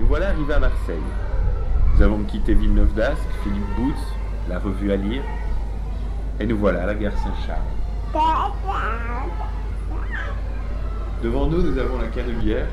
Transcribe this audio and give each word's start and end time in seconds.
Nous 0.00 0.06
voilà 0.06 0.30
arrivés 0.30 0.54
à 0.54 0.58
Marseille. 0.58 0.96
Nous 1.94 2.02
avons 2.02 2.22
quitté 2.24 2.54
Villeneuve 2.54 2.94
d'Ascq, 2.94 3.28
Philippe 3.42 3.76
Boots, 3.76 4.16
la 4.48 4.58
revue 4.58 4.90
à 4.92 4.96
lire, 4.96 5.22
et 6.40 6.46
nous 6.46 6.56
voilà 6.56 6.84
à 6.84 6.86
la 6.86 6.94
gare 6.94 7.12
Saint-Charles. 7.18 7.60
Devant 11.22 11.48
nous, 11.48 11.60
nous 11.62 11.78
avons 11.78 11.98
la 11.98 12.06
Canebière, 12.06 12.66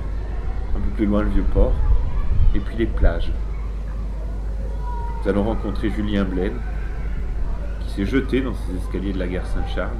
un 0.73 0.79
peu 0.79 0.89
plus 0.95 1.05
loin 1.05 1.23
le 1.23 1.29
Vieux-Port, 1.29 1.73
et 2.55 2.61
puis 2.61 2.77
les 2.77 2.85
plages. 2.85 3.29
Nous 5.21 5.29
allons 5.29 5.43
rencontrer 5.43 5.89
Julien 5.89 6.23
Blaine, 6.23 6.61
qui 7.81 7.89
s'est 7.89 8.05
jeté 8.05 8.39
dans 8.39 8.53
ces 8.53 8.77
escaliers 8.77 9.11
de 9.11 9.19
la 9.19 9.27
gare 9.27 9.45
Saint-Charles, 9.47 9.97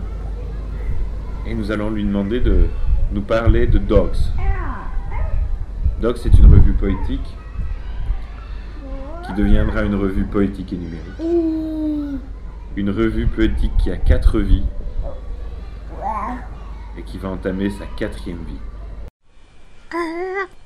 et 1.46 1.54
nous 1.54 1.72
allons 1.72 1.90
lui 1.90 2.06
demander 2.06 2.40
de 2.40 2.68
nous 3.12 3.22
parler 3.22 3.68
de 3.68 3.80
Dogs. 3.80 4.16
Dogs, 6.00 6.18
c'est 6.18 6.38
une 6.38 6.46
revue 6.46 6.74
poétique 6.74 7.36
qui 9.26 9.34
deviendra 9.34 9.82
une 9.82 9.96
revue 9.96 10.26
poétique 10.26 10.72
et 10.74 10.78
numérique. 10.78 12.22
Une 12.76 12.92
revue 12.92 13.26
poétique 13.26 13.72
qui 13.82 13.90
a 13.90 13.98
quatre 13.98 14.40
vies 14.40 14.68
et 16.96 17.02
qui 17.02 17.18
va 17.18 17.30
entamer 17.30 17.72
sa 17.72 17.88
quatrième 17.98 18.44
vie. 18.46 18.60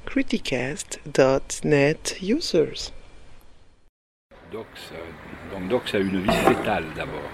Criticast.net 0.05 2.17
users. 2.21 2.91
Docs, 4.51 4.91
donc 5.53 5.69
Docs 5.69 5.95
a 5.95 5.99
une 5.99 6.23
vie 6.23 6.29
fétale 6.29 6.87
d'abord. 6.93 7.29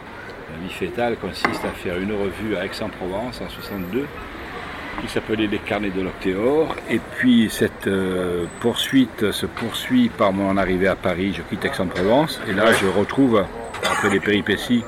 La 0.51 0.57
vie 0.59 0.73
fétale 0.73 1.17
consiste 1.17 1.65
à 1.65 1.71
faire 1.71 1.97
une 1.97 2.13
revue 2.13 2.55
à 2.55 2.65
Aix-en-Provence 2.65 3.41
en 3.41 3.49
62 3.49 4.05
qui 5.01 5.07
s'appelait 5.07 5.47
Les 5.47 5.59
Carnets 5.59 5.89
de 5.91 6.01
l'Octéor. 6.01 6.75
Et 6.89 6.99
puis 7.17 7.49
cette 7.49 7.87
euh, 7.87 8.45
poursuite 8.59 9.31
se 9.31 9.45
poursuit 9.45 10.09
par 10.09 10.33
mon 10.33 10.57
arrivée 10.57 10.87
à 10.87 10.95
Paris. 10.95 11.33
Je 11.35 11.41
quitte 11.43 11.63
Aix-en-Provence 11.65 12.41
et 12.49 12.53
là 12.53 12.73
je 12.73 12.87
retrouve, 12.87 13.43
après 13.83 14.09
les 14.09 14.19
péripéties 14.19 14.83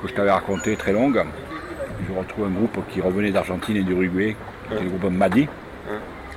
que 0.00 0.08
je 0.08 0.14
t'avais 0.14 0.30
racontées 0.30 0.76
très 0.76 0.92
longues, 0.92 1.22
je 2.08 2.12
retrouve 2.12 2.46
un 2.46 2.50
groupe 2.50 2.78
qui 2.90 3.00
revenait 3.00 3.30
d'Argentine 3.30 3.76
et 3.76 3.82
d'Uruguay, 3.82 4.36
qui 4.68 4.74
était 4.74 4.84
le 4.84 4.90
groupe 4.90 5.10
Madi. 5.12 5.48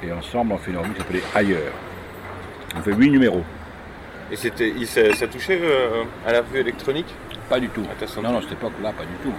Et 0.03 0.11
ensemble 0.11 0.53
on 0.53 0.57
fait 0.57 0.71
une 0.71 0.77
revue 0.77 0.91
qui 0.91 0.99
s'appelait 0.99 1.23
Ailleurs. 1.33 1.73
On 2.77 2.81
fait 2.81 2.93
huit 2.93 3.09
numéros. 3.09 3.43
Et 4.31 4.35
c'était, 4.35 4.69
il- 4.75 4.87
ça, 4.87 5.13
ça 5.13 5.27
touchait 5.27 5.59
euh, 5.61 6.03
à 6.27 6.33
la 6.33 6.41
revue 6.41 6.59
électronique? 6.59 7.07
Pas 7.49 7.59
du 7.59 7.69
tout. 7.69 7.81
Non, 8.23 8.31
non, 8.33 8.41
cette 8.41 8.53
époque-là, 8.53 8.91
pas 8.91 9.03
du 9.03 9.15
tout. 9.23 9.33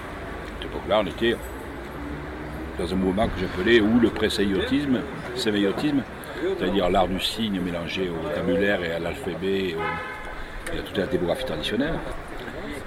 Cette 0.61 0.71
époque-là, 0.71 1.01
on 1.03 1.07
était 1.07 1.37
dans 2.79 2.93
un 2.93 2.97
mouvement 2.97 3.27
que 3.27 3.41
j'appelais 3.41 3.81
ou 3.81 3.99
le 4.01 4.11
pré-sémiotisme, 4.11 5.01
sémiotisme, 5.35 6.03
c'est-à-dire 6.59 6.91
l'art 6.91 7.09
du 7.09 7.21
signe 7.21 7.61
mélangé 7.61 8.11
au 8.11 8.29
vocabulaire 8.29 8.83
et 8.83 8.93
à 8.93 8.99
l'alphabet 8.99 9.75
et, 9.75 9.77
à 10.79 10.83
toute 10.83 10.97
la 10.99 11.07
typographie 11.07 11.45
traditionnelle. 11.45 11.95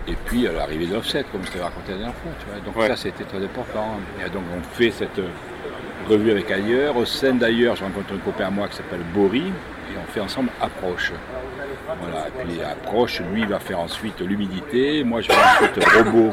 Et 0.08 0.16
puis 0.26 0.48
à 0.48 0.52
l'arrivée 0.52 0.88
de 0.88 0.94
l'offset, 0.94 1.23
comme 1.32 1.44
je 1.45 1.52
t'avais 1.52 1.64
raconté 1.64 1.92
la 1.92 1.98
dernière 1.98 2.16
fois. 2.16 2.32
tu 2.40 2.45
vois. 2.45 2.60
Donc 2.66 2.76
Ouais. 2.78 2.88
ça, 2.88 2.95
c'était 2.95 3.23
très 3.23 3.44
important. 3.44 4.00
Et 4.26 4.30
donc 4.30 4.44
on 4.58 4.62
fait 4.76 4.92
cette 4.92 5.20
revue 6.10 6.32
avec 6.32 6.50
ailleurs. 6.52 6.98
Au 6.98 7.06
sein 7.06 7.34
d'ailleurs, 7.34 7.76
je 7.76 7.84
rencontre 7.84 8.14
un 8.14 8.17
copain 8.17 8.45
à 8.45 8.50
moi 8.50 8.67
qui 8.67 8.76
s'appelle 8.78 9.02
Bory, 9.14 9.44
et 9.48 9.98
on 10.02 10.12
fait 10.12 10.20
ensemble 10.20 10.50
Approche. 10.62 11.12
Voilà, 12.02 12.28
et 12.28 12.45
puis 12.45 12.62
Approche, 12.62 13.22
lui 13.34 13.45
va 13.45 13.60
faire 13.60 13.80
ensuite 13.80 14.20
l'humidité, 14.22 15.04
moi 15.04 15.22
je 15.22 15.32
fais 15.32 15.66
ensuite 15.66 15.84
Robot, 15.95 16.32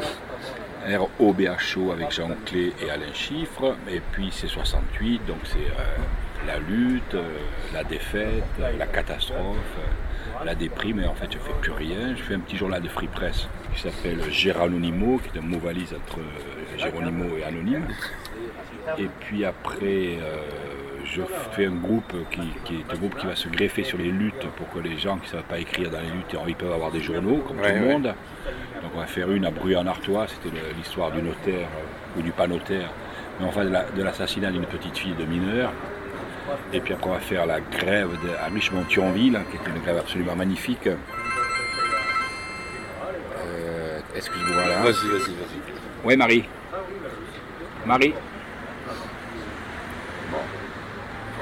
R-O-B-H-O 0.87 1.91
avec 1.91 2.11
Jean 2.11 2.29
Clé 2.45 2.73
et 2.81 2.89
Alain 2.89 3.13
Chiffre, 3.13 3.75
et 3.91 4.01
puis 4.11 4.29
c'est 4.31 4.47
68, 4.47 5.25
donc 5.25 5.37
c'est 5.43 5.57
euh, 5.57 5.83
la 6.45 6.59
lutte, 6.59 7.15
euh, 7.15 7.37
la 7.73 7.83
défaite, 7.83 8.43
euh, 8.59 8.71
la 8.77 8.87
catastrophe, 8.87 9.57
euh, 9.79 10.45
la 10.45 10.55
déprime, 10.55 10.99
et 11.01 11.07
en 11.07 11.13
fait 11.13 11.31
je 11.31 11.37
fais 11.37 11.53
plus 11.61 11.71
rien, 11.71 12.15
je 12.15 12.23
fais 12.23 12.35
un 12.35 12.39
petit 12.39 12.57
journal 12.57 12.81
de 12.81 12.87
Free 12.87 13.07
Press 13.07 13.47
qui 13.73 13.81
s'appelle 13.81 14.21
Géronimo, 14.31 15.19
qui 15.19 15.37
est 15.37 15.41
un 15.41 15.43
mot 15.43 15.59
valise 15.59 15.93
entre 15.93 16.19
Géronimo 16.77 17.37
et 17.37 17.43
Anonyme, 17.43 17.87
et 18.97 19.07
puis 19.19 19.43
après, 19.43 20.17
je 21.03 21.21
fais 21.51 21.65
un 21.65 21.75
groupe 21.75 22.13
qui, 22.31 22.41
qui 22.63 22.75
est 22.75 22.93
un 22.93 22.97
groupe 22.97 23.17
qui 23.17 23.25
va 23.25 23.35
se 23.35 23.49
greffer 23.49 23.83
sur 23.83 23.97
les 23.97 24.11
luttes 24.11 24.47
pour 24.55 24.69
que 24.71 24.79
les 24.79 24.97
gens 24.97 25.17
qui 25.17 25.27
ne 25.27 25.31
savent 25.31 25.49
pas 25.49 25.59
écrire 25.59 25.89
dans 25.89 25.99
les 25.99 26.09
luttes, 26.09 26.35
ils 26.47 26.55
peuvent 26.55 26.71
avoir 26.71 26.91
des 26.91 27.01
journaux, 27.01 27.43
comme 27.45 27.59
Ouais, 27.59 27.73
tout 27.73 27.79
le 27.79 27.85
monde. 27.85 28.13
On 28.97 29.01
va 29.01 29.05
faire 29.05 29.29
une 29.31 29.45
à 29.45 29.51
Bruy-en-Artois, 29.51 30.25
c'était 30.27 30.49
l'histoire 30.75 31.11
du 31.11 31.21
notaire 31.21 31.67
euh, 31.77 32.19
ou 32.19 32.23
du 32.23 32.31
pas 32.31 32.47
notaire, 32.47 32.89
mais 33.39 33.45
enfin 33.45 33.63
de 33.63 33.69
la- 33.69 33.83
de 33.83 34.01
l'assassinat 34.01 34.49
d'une 34.51 34.65
petite 34.65 34.97
fille 34.97 35.13
de 35.13 35.23
mineur. 35.25 35.71
Et 36.73 36.79
puis 36.79 36.93
après 36.95 37.09
on 37.09 37.13
va 37.13 37.19
faire 37.19 37.45
la 37.45 37.59
grève 37.61 38.09
de- 38.23 38.33
à 38.41 38.45
Richemont-Thionville, 38.51 39.39
qui 39.51 39.57
est 39.57 39.69
une 39.69 39.79
grève 39.83 39.97
absolument 39.97 40.35
magnifique. 40.35 40.87
Euh, 40.87 40.95
Excuse-moi 44.15 44.65
là? 44.65 44.81
Vas-y, 44.81 45.07
vas-y, 45.09 45.19
vas-y. 45.19 45.35
Oui, 46.03 46.17
Marie. 46.17 46.43
Marie. 47.85 48.15
Bon. 50.31 50.37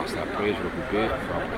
Ça 0.07 0.17
après, 0.23 0.47
je 0.47 0.51
vais 0.51 0.57
couper. 0.57 1.05
enfin, 1.05 1.37
après. 1.37 1.57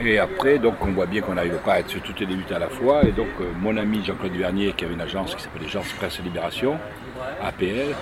Et 0.00 0.18
après, 0.18 0.58
donc, 0.58 0.74
on 0.80 0.90
voit 0.90 1.06
bien 1.06 1.20
qu'on 1.20 1.34
n'arrive 1.34 1.58
pas 1.64 1.74
à 1.74 1.78
être 1.80 1.88
sur 1.88 2.02
toutes 2.02 2.18
les 2.20 2.26
luttes 2.26 2.50
à 2.50 2.58
la 2.58 2.68
fois. 2.68 3.04
Et 3.04 3.12
donc, 3.12 3.28
euh, 3.40 3.44
mon 3.60 3.76
ami 3.76 4.04
Jean-Claude 4.04 4.32
Vernier, 4.32 4.72
qui 4.72 4.84
avait 4.84 4.94
une 4.94 5.00
agence 5.00 5.34
qui 5.34 5.42
s'appelait 5.42 5.66
Agence 5.66 5.92
Presse 5.92 6.18
Libération, 6.20 6.78
APL, 7.42 7.94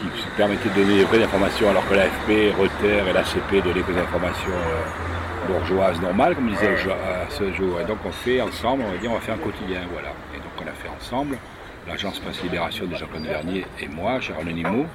qui 0.00 0.22
se 0.22 0.28
permettait 0.36 0.70
de 0.70 0.74
donner 0.74 0.98
des 0.98 1.04
vraies 1.04 1.22
informations, 1.22 1.68
alors 1.68 1.86
que 1.88 1.94
l'AFP, 1.94 2.54
Reuters 2.58 3.06
et 3.08 3.12
l'ACP 3.12 3.62
donnaient 3.62 3.82
des 3.82 3.98
informations 3.98 4.50
euh, 4.50 5.52
bourgeoises 5.52 6.00
normales, 6.00 6.34
comme 6.34 6.48
disait 6.48 6.68
à 6.68 7.30
ce 7.30 7.52
jour. 7.52 7.80
Et 7.82 7.84
donc, 7.84 7.98
on 8.06 8.12
fait 8.12 8.40
ensemble, 8.40 8.84
on 8.86 8.92
va 8.92 8.98
dire, 8.98 9.10
on 9.10 9.14
va 9.14 9.20
faire 9.20 9.34
un 9.34 9.38
quotidien, 9.38 9.80
voilà. 9.92 10.08
Et 10.34 10.38
donc, 10.38 10.52
on 10.58 10.66
a 10.66 10.72
fait 10.72 10.88
ensemble 10.88 11.36
l'agence 11.86 12.18
Presse 12.18 12.42
Libération 12.42 12.86
de 12.86 12.96
Jean-Claude 12.96 13.24
Vernier 13.24 13.66
et 13.80 13.88
moi, 13.88 14.20
Gérald 14.20 14.48
Nimo. 14.48 14.86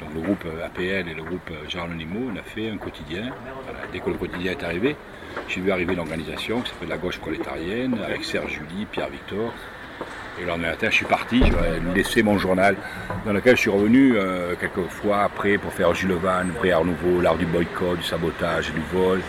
Donc 0.00 0.14
le 0.14 0.20
groupe 0.22 0.44
euh, 0.46 0.64
APL 0.64 1.08
et 1.10 1.14
le 1.14 1.22
groupe 1.22 1.50
Gérald 1.68 1.94
Nimo, 1.94 2.30
on 2.32 2.36
a 2.38 2.42
fait 2.42 2.70
un 2.70 2.78
quotidien. 2.78 3.32
Voilà. 3.64 3.80
Dès 3.92 4.00
que 4.00 4.08
le 4.08 4.16
quotidien 4.16 4.52
est 4.52 4.64
arrivé, 4.64 4.96
j'ai 5.48 5.60
vu 5.60 5.70
arriver 5.72 5.94
l'organisation 5.94 6.60
qui 6.60 6.70
s'appelle 6.70 6.88
la 6.88 6.96
gauche 6.96 7.18
prolétarienne, 7.18 7.96
avec 8.06 8.24
Serge 8.24 8.52
Julie, 8.52 8.86
Pierre 8.90 9.08
Victor. 9.08 9.52
Et 10.38 10.42
le 10.42 10.48
lendemain 10.48 10.68
matin, 10.70 10.86
je 10.90 10.94
suis 10.94 11.04
parti, 11.04 11.42
je 11.44 11.52
vais 11.52 11.80
laisser 11.94 12.22
mon 12.22 12.38
journal, 12.38 12.76
dans 13.26 13.32
lequel 13.32 13.56
je 13.56 13.60
suis 13.62 13.70
revenu 13.70 14.14
euh, 14.16 14.54
quelques 14.58 14.88
fois 14.88 15.22
après 15.24 15.58
pour 15.58 15.72
faire 15.72 15.92
Gilles 15.94 16.12
Van, 16.12 16.44
Vrai 16.58 16.70
Art 16.70 16.84
Nouveau, 16.84 17.20
l'art 17.20 17.36
du 17.36 17.44
boycott, 17.46 17.98
du 17.98 18.04
sabotage, 18.04 18.72
du 18.72 18.80
vol. 18.92 19.20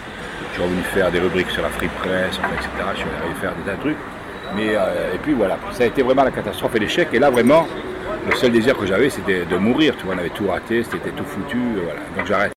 Je 0.49 0.53
suis 0.53 0.63
revenu 0.63 0.81
faire 0.83 1.11
des 1.11 1.19
rubriques 1.19 1.49
sur 1.49 1.63
la 1.63 1.69
free 1.69 1.89
press, 2.01 2.37
enfin, 2.39 2.53
etc. 2.53 2.69
Je 2.93 2.97
suis 2.99 3.09
arrivé 3.09 3.33
faire 3.41 3.53
des 3.55 3.63
tas 3.63 3.75
de 3.75 3.81
trucs. 3.81 3.97
Mais, 4.55 4.75
euh, 4.75 5.15
et 5.15 5.17
puis 5.17 5.33
voilà, 5.33 5.57
ça 5.71 5.83
a 5.83 5.87
été 5.87 6.01
vraiment 6.01 6.23
la 6.23 6.31
catastrophe 6.31 6.75
et 6.75 6.79
l'échec. 6.79 7.07
Et 7.13 7.19
là, 7.19 7.29
vraiment, 7.29 7.67
le 8.29 8.35
seul 8.35 8.51
désir 8.51 8.77
que 8.77 8.85
j'avais, 8.85 9.09
c'était 9.09 9.43
de 9.45 9.57
mourir. 9.57 9.95
Tu 9.97 10.05
vois, 10.05 10.15
on 10.15 10.17
avait 10.17 10.29
tout 10.29 10.47
raté, 10.47 10.83
c'était 10.83 11.11
tout 11.11 11.25
foutu. 11.25 11.57
euh, 11.57 11.81
Voilà. 11.83 11.99
Donc 12.17 12.25
j'arrête. 12.27 12.53